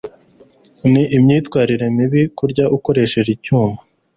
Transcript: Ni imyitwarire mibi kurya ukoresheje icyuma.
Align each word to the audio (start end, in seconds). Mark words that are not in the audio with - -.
Ni 0.91 1.03
imyitwarire 1.17 1.85
mibi 1.97 2.21
kurya 2.37 2.65
ukoresheje 2.77 3.29
icyuma. 3.35 3.79